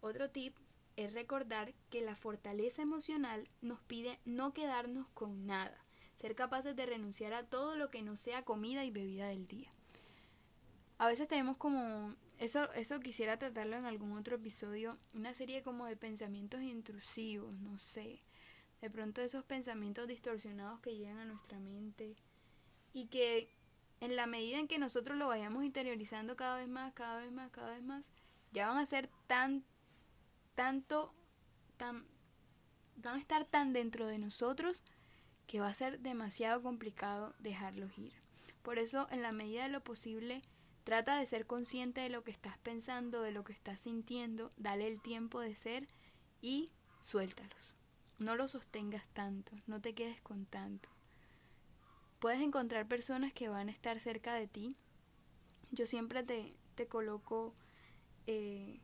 Otro 0.00 0.30
tip 0.30 0.56
es 0.96 1.12
recordar 1.12 1.74
que 1.90 2.00
la 2.00 2.16
fortaleza 2.16 2.82
emocional 2.82 3.46
nos 3.60 3.80
pide 3.80 4.18
no 4.24 4.52
quedarnos 4.52 5.08
con 5.10 5.46
nada, 5.46 5.78
ser 6.16 6.34
capaces 6.34 6.74
de 6.74 6.86
renunciar 6.86 7.34
a 7.34 7.44
todo 7.44 7.76
lo 7.76 7.90
que 7.90 8.02
no 8.02 8.16
sea 8.16 8.44
comida 8.44 8.84
y 8.84 8.90
bebida 8.90 9.28
del 9.28 9.46
día. 9.46 9.68
A 10.98 11.08
veces 11.08 11.28
tenemos 11.28 11.58
como, 11.58 12.14
eso, 12.38 12.72
eso 12.72 13.00
quisiera 13.00 13.38
tratarlo 13.38 13.76
en 13.76 13.84
algún 13.84 14.12
otro 14.12 14.36
episodio, 14.36 14.96
una 15.12 15.34
serie 15.34 15.62
como 15.62 15.84
de 15.86 15.96
pensamientos 15.96 16.62
intrusivos, 16.62 17.52
no 17.58 17.76
sé, 17.76 18.22
de 18.80 18.90
pronto 18.90 19.20
esos 19.20 19.44
pensamientos 19.44 20.08
distorsionados 20.08 20.80
que 20.80 20.96
llegan 20.96 21.18
a 21.18 21.24
nuestra 21.26 21.58
mente 21.58 22.16
y 22.92 23.06
que 23.06 23.50
en 24.00 24.16
la 24.16 24.26
medida 24.26 24.58
en 24.58 24.68
que 24.68 24.78
nosotros 24.78 25.18
lo 25.18 25.28
vayamos 25.28 25.64
interiorizando 25.64 26.36
cada 26.36 26.56
vez 26.56 26.68
más, 26.68 26.92
cada 26.94 27.20
vez 27.20 27.32
más, 27.32 27.50
cada 27.50 27.70
vez 27.70 27.82
más, 27.82 28.06
ya 28.52 28.68
van 28.68 28.78
a 28.78 28.86
ser 28.86 29.10
tan 29.26 29.64
tanto, 30.56 31.14
tan, 31.76 32.04
van 32.96 33.16
a 33.16 33.20
estar 33.20 33.44
tan 33.44 33.72
dentro 33.72 34.08
de 34.08 34.18
nosotros 34.18 34.82
que 35.46 35.60
va 35.60 35.68
a 35.68 35.74
ser 35.74 36.00
demasiado 36.00 36.60
complicado 36.62 37.34
dejarlos 37.38 37.96
ir. 37.96 38.12
Por 38.62 38.80
eso, 38.80 39.06
en 39.12 39.22
la 39.22 39.30
medida 39.30 39.62
de 39.62 39.68
lo 39.68 39.84
posible, 39.84 40.42
trata 40.82 41.16
de 41.18 41.26
ser 41.26 41.46
consciente 41.46 42.00
de 42.00 42.08
lo 42.08 42.24
que 42.24 42.32
estás 42.32 42.58
pensando, 42.58 43.22
de 43.22 43.30
lo 43.30 43.44
que 43.44 43.52
estás 43.52 43.82
sintiendo, 43.82 44.50
dale 44.56 44.88
el 44.88 45.00
tiempo 45.00 45.38
de 45.40 45.54
ser 45.54 45.86
y 46.42 46.72
suéltalos. 47.00 47.76
No 48.18 48.34
los 48.34 48.52
sostengas 48.52 49.06
tanto, 49.08 49.52
no 49.66 49.80
te 49.80 49.94
quedes 49.94 50.20
con 50.22 50.46
tanto. 50.46 50.88
Puedes 52.18 52.40
encontrar 52.40 52.88
personas 52.88 53.32
que 53.32 53.48
van 53.48 53.68
a 53.68 53.72
estar 53.72 54.00
cerca 54.00 54.34
de 54.34 54.48
ti. 54.48 54.74
Yo 55.70 55.86
siempre 55.86 56.22
te, 56.22 56.56
te 56.74 56.88
coloco 56.88 57.54
eh, 58.26 58.80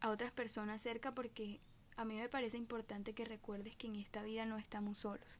a 0.00 0.10
otras 0.10 0.32
personas 0.32 0.82
cerca 0.82 1.14
porque 1.14 1.60
a 1.96 2.04
mí 2.04 2.16
me 2.16 2.28
parece 2.28 2.56
importante 2.56 3.14
que 3.14 3.24
recuerdes 3.24 3.76
que 3.76 3.86
en 3.86 3.96
esta 3.96 4.22
vida 4.22 4.44
no 4.46 4.58
estamos 4.58 4.98
solos. 4.98 5.38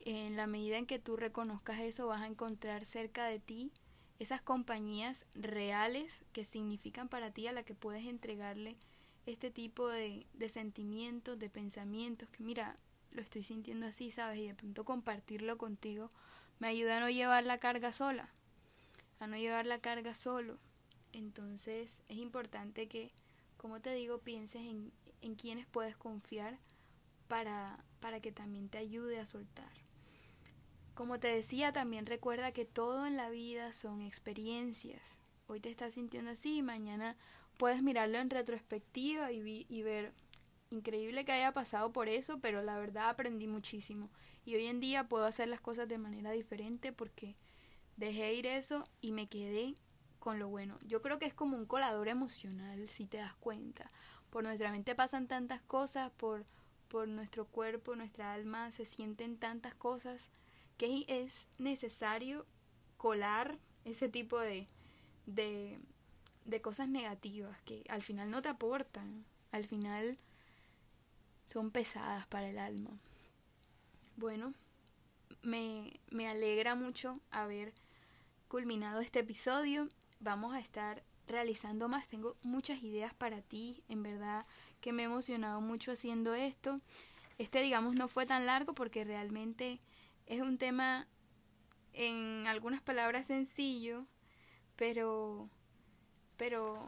En 0.00 0.36
la 0.36 0.46
medida 0.46 0.78
en 0.78 0.86
que 0.86 0.98
tú 0.98 1.16
reconozcas 1.16 1.80
eso, 1.80 2.06
vas 2.06 2.22
a 2.22 2.26
encontrar 2.26 2.84
cerca 2.84 3.26
de 3.26 3.38
ti 3.38 3.72
esas 4.18 4.42
compañías 4.42 5.26
reales 5.34 6.24
que 6.32 6.44
significan 6.44 7.08
para 7.08 7.30
ti 7.30 7.46
a 7.46 7.52
la 7.52 7.62
que 7.62 7.74
puedes 7.74 8.06
entregarle 8.06 8.76
este 9.26 9.50
tipo 9.50 9.88
de, 9.88 10.26
de 10.32 10.48
sentimientos, 10.48 11.38
de 11.38 11.50
pensamientos, 11.50 12.28
que 12.30 12.42
mira, 12.42 12.74
lo 13.12 13.22
estoy 13.22 13.42
sintiendo 13.42 13.86
así, 13.86 14.10
¿sabes? 14.10 14.38
Y 14.38 14.48
de 14.48 14.54
pronto 14.54 14.84
compartirlo 14.84 15.58
contigo 15.58 16.10
me 16.58 16.68
ayuda 16.68 16.96
a 16.96 17.00
no 17.00 17.10
llevar 17.10 17.44
la 17.44 17.58
carga 17.58 17.92
sola, 17.92 18.28
a 19.20 19.26
no 19.26 19.36
llevar 19.36 19.66
la 19.66 19.78
carga 19.78 20.14
solo. 20.14 20.58
Entonces 21.12 22.00
es 22.08 22.18
importante 22.18 22.88
que, 22.88 23.12
como 23.58 23.80
te 23.80 23.92
digo, 23.92 24.18
pienses 24.18 24.62
en, 24.62 24.90
en 25.20 25.34
quienes 25.34 25.66
puedes 25.66 25.96
confiar 25.96 26.58
para, 27.28 27.84
para 28.00 28.20
que 28.20 28.32
también 28.32 28.70
te 28.70 28.78
ayude 28.78 29.20
a 29.20 29.26
soltar. 29.26 29.70
Como 30.94 31.20
te 31.20 31.28
decía, 31.28 31.72
también 31.72 32.06
recuerda 32.06 32.52
que 32.52 32.64
todo 32.64 33.06
en 33.06 33.16
la 33.16 33.28
vida 33.28 33.72
son 33.74 34.00
experiencias. 34.00 35.18
Hoy 35.46 35.60
te 35.60 35.68
estás 35.68 35.94
sintiendo 35.94 36.30
así 36.30 36.62
mañana 36.62 37.16
puedes 37.58 37.82
mirarlo 37.82 38.18
en 38.18 38.30
retrospectiva 38.30 39.30
y, 39.32 39.66
y 39.68 39.82
ver, 39.82 40.14
increíble 40.70 41.24
que 41.24 41.32
haya 41.32 41.52
pasado 41.52 41.92
por 41.92 42.08
eso, 42.08 42.38
pero 42.40 42.62
la 42.62 42.78
verdad 42.78 43.10
aprendí 43.10 43.46
muchísimo. 43.46 44.08
Y 44.46 44.54
hoy 44.54 44.66
en 44.66 44.80
día 44.80 45.08
puedo 45.08 45.26
hacer 45.26 45.48
las 45.48 45.60
cosas 45.60 45.88
de 45.88 45.98
manera 45.98 46.30
diferente 46.30 46.92
porque 46.92 47.36
dejé 47.96 48.32
ir 48.34 48.46
eso 48.46 48.88
y 49.02 49.12
me 49.12 49.28
quedé 49.28 49.74
con 50.18 50.38
lo 50.38 50.48
bueno. 50.48 50.78
Yo 50.86 51.02
creo 51.02 51.18
que 51.18 51.26
es 51.26 51.34
como 51.34 51.56
un 51.56 51.66
colador 51.66 52.08
emocional, 52.08 52.88
si 52.88 53.06
te 53.06 53.18
das 53.18 53.34
cuenta. 53.34 53.90
Por 54.30 54.44
nuestra 54.44 54.70
mente 54.70 54.94
pasan 54.94 55.26
tantas 55.26 55.60
cosas, 55.62 56.10
por, 56.16 56.44
por 56.88 57.08
nuestro 57.08 57.46
cuerpo, 57.46 57.96
nuestra 57.96 58.34
alma, 58.34 58.72
se 58.72 58.84
sienten 58.84 59.38
tantas 59.38 59.74
cosas 59.74 60.30
que 60.76 61.04
es 61.08 61.46
necesario 61.58 62.46
colar 62.96 63.58
ese 63.84 64.08
tipo 64.08 64.38
de, 64.38 64.66
de, 65.26 65.76
de 66.44 66.60
cosas 66.60 66.90
negativas 66.90 67.60
que 67.62 67.84
al 67.88 68.02
final 68.02 68.30
no 68.30 68.42
te 68.42 68.48
aportan, 68.48 69.08
al 69.52 69.66
final 69.66 70.18
son 71.46 71.70
pesadas 71.70 72.26
para 72.26 72.48
el 72.48 72.58
alma. 72.58 72.90
Bueno, 74.16 74.52
me, 75.42 75.98
me 76.10 76.28
alegra 76.28 76.74
mucho 76.74 77.14
haber 77.30 77.72
culminado 78.48 79.00
este 79.00 79.20
episodio. 79.20 79.88
Vamos 80.20 80.54
a 80.54 80.60
estar 80.60 81.02
realizando 81.26 81.88
más. 81.88 82.08
Tengo 82.08 82.36
muchas 82.42 82.82
ideas 82.82 83.14
para 83.14 83.40
ti, 83.42 83.82
en 83.88 84.02
verdad 84.02 84.44
que 84.80 84.92
me 84.92 85.02
he 85.02 85.06
emocionado 85.06 85.60
mucho 85.60 85.92
haciendo 85.92 86.34
esto. 86.34 86.80
Este, 87.38 87.62
digamos, 87.62 87.94
no 87.94 88.08
fue 88.08 88.26
tan 88.26 88.46
largo 88.46 88.74
porque 88.74 89.04
realmente 89.04 89.80
es 90.26 90.40
un 90.40 90.58
tema 90.58 91.06
en 91.92 92.46
algunas 92.46 92.80
palabras 92.80 93.26
sencillo, 93.26 94.06
pero 94.76 95.48
pero 96.36 96.86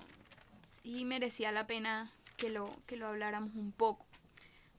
sí 0.82 1.04
merecía 1.04 1.52
la 1.52 1.66
pena 1.66 2.12
que 2.36 2.48
lo, 2.48 2.74
que 2.86 2.96
lo 2.96 3.06
habláramos 3.08 3.54
un 3.54 3.72
poco. 3.72 4.06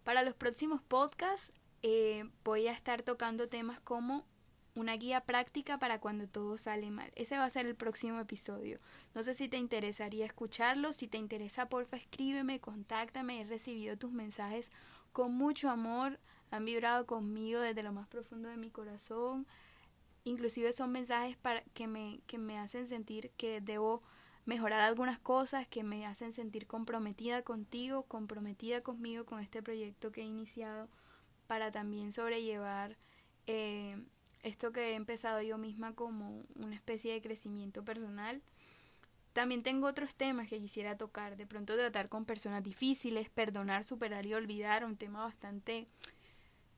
Para 0.03 0.23
los 0.23 0.33
próximos 0.33 0.81
podcasts 0.81 1.51
eh, 1.83 2.27
voy 2.43 2.67
a 2.67 2.71
estar 2.71 3.03
tocando 3.03 3.49
temas 3.49 3.79
como 3.81 4.25
una 4.75 4.95
guía 4.95 5.21
práctica 5.21 5.77
para 5.77 5.99
cuando 5.99 6.27
todo 6.27 6.57
sale 6.57 6.89
mal. 6.91 7.12
Ese 7.15 7.38
va 7.38 7.45
a 7.45 7.49
ser 7.49 7.65
el 7.65 7.75
próximo 7.75 8.19
episodio. 8.19 8.79
No 9.13 9.23
sé 9.23 9.34
si 9.34 9.49
te 9.49 9.57
interesaría 9.57 10.25
escucharlo. 10.25 10.93
Si 10.93 11.07
te 11.07 11.17
interesa, 11.17 11.67
porfa, 11.67 11.97
escríbeme, 11.97 12.60
contáctame. 12.60 13.41
He 13.41 13.45
recibido 13.45 13.97
tus 13.97 14.12
mensajes 14.12 14.71
con 15.12 15.34
mucho 15.34 15.69
amor. 15.69 16.19
Han 16.51 16.65
vibrado 16.65 17.05
conmigo 17.05 17.60
desde 17.60 17.84
lo 17.84 17.91
más 17.91 18.07
profundo 18.07 18.49
de 18.49 18.57
mi 18.57 18.69
corazón. 18.69 19.45
Inclusive 20.23 20.71
son 20.71 20.91
mensajes 20.91 21.38
para 21.38 21.63
que 21.73 21.88
me, 21.88 22.21
que 22.27 22.38
me 22.38 22.60
hacen 22.60 22.88
sentir 22.88 23.31
que 23.38 23.60
debo 23.60 24.03
mejorar 24.45 24.81
algunas 24.81 25.19
cosas, 25.19 25.67
que 25.67 25.84
me 25.84 26.05
hacen 26.05 26.34
sentir 26.34 26.67
comprometida 26.67 27.41
contigo, 27.41 28.03
comprometida 28.03 28.81
conmigo 28.81 29.25
con 29.25 29.39
este 29.39 29.62
proyecto 29.62 30.12
que 30.12 30.21
he 30.21 30.25
iniciado 30.25 30.89
para 31.47 31.71
también 31.71 32.13
sobrellevar 32.13 32.97
eh, 33.47 33.97
esto 34.43 34.71
que 34.71 34.91
he 34.91 34.95
empezado 34.95 35.41
yo 35.41 35.58
misma 35.58 35.93
como 35.93 36.43
una 36.56 36.75
especie 36.75 37.13
de 37.13 37.21
crecimiento 37.21 37.84
personal. 37.84 38.41
También 39.34 39.63
tengo 39.63 39.88
otros 39.88 40.15
temas 40.15 40.49
que 40.49 40.60
quisiera 40.60 40.97
tocar, 40.97 41.38
de 41.38 41.47
pronto 41.47 41.75
tratar 41.75 42.10
con 42.10 42.25
personas 42.25 42.63
difíciles, 42.63 43.30
perdonar, 43.30 43.84
superar 43.84 44.25
y 44.25 44.34
olvidar, 44.34 44.84
un 44.84 44.97
tema 44.97 45.23
bastante 45.23 45.88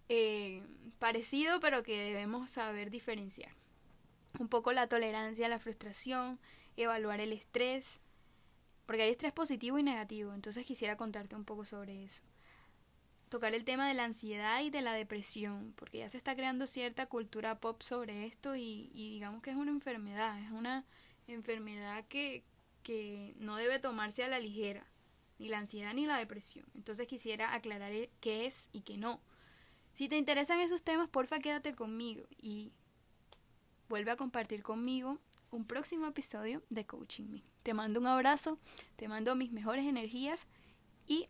eh, 0.10 0.62
parecido 0.99 1.60
pero 1.60 1.82
que 1.84 1.97
debemos 1.97 2.52
saber 2.52 2.91
diferenciar. 2.91 3.52
Un 4.39 4.49
poco 4.49 4.71
la 4.71 4.88
tolerancia 4.88 5.47
la 5.47 5.60
frustración, 5.60 6.39
evaluar 6.78 7.19
el 7.21 7.34
estrés, 7.34 7.99
porque 8.86 9.04
hay 9.04 9.12
estrés 9.12 9.32
positivo 9.32 9.80
y 9.80 9.84
negativo, 9.84 10.34
entonces 10.34 10.65
quisiera 10.65 10.97
contarte 10.97 11.36
un 11.36 11.45
poco 11.45 11.65
sobre 11.65 12.04
eso 12.04 12.23
tocar 13.34 13.56
el 13.56 13.65
tema 13.65 13.88
de 13.88 13.96
la 13.96 14.04
ansiedad 14.04 14.62
y 14.62 14.69
de 14.69 14.84
la 14.84 14.93
depresión, 14.93 15.74
porque 15.76 15.98
ya 15.98 16.08
se 16.08 16.17
está 16.17 16.36
creando 16.36 16.67
cierta 16.67 17.08
cultura 17.08 17.60
pop 17.60 17.82
sobre 17.82 18.28
esto 18.28 18.56
y, 18.56 18.91
digamos 18.93 19.41
que 19.41 19.50
es 19.50 19.56
una 19.56 19.72
enfermedad, 19.72 20.39
es 20.39 20.52
una 20.52 20.86
enfermedad 21.26 22.06
que, 22.08 22.43
que 22.84 23.34
no 23.39 23.56
debe 23.56 23.80
tomarse 23.80 24.24
a 24.24 24.28
la 24.28 24.39
ligera, 24.39 24.86
ni 25.39 25.50
la 25.50 25.58
ansiedad 25.58 25.96
ni 25.96 26.06
la 26.06 26.19
depresión. 26.19 26.67
Entonces 26.76 27.08
quisiera 27.08 27.56
aclarar 27.56 27.91
qué 28.19 28.46
es 28.46 28.69
y 28.72 28.82
qué 28.82 28.98
no. 28.98 29.19
Si 29.96 30.08
te 30.08 30.17
interesan 30.19 30.60
esos 30.60 30.84
temas, 30.84 31.10
porfa 31.10 31.39
quédate 31.39 31.74
conmigo 31.74 32.28
y 32.38 32.72
vuelve 33.89 34.12
a 34.12 34.15
compartir 34.15 34.62
conmigo 34.62 35.17
un 35.50 35.65
próximo 35.65 36.06
episodio 36.06 36.62
de 36.69 36.86
Coaching 36.86 37.32
Me. 37.32 37.43
Te 37.63 37.74
mando 37.74 38.00
un 38.00 38.06
abrazo, 38.06 38.60
te 38.96 39.08
mando 39.08 39.36
mis 39.36 39.52
mejores 39.52 39.88
energías 39.88 40.46
y 41.08 41.30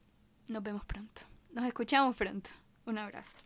nos 0.49 0.63
vemos 0.63 0.83
pronto. 0.83 1.32
Nos 1.53 1.65
escuchamos 1.65 2.15
pronto. 2.15 2.49
Un 2.85 2.97
abrazo. 2.97 3.37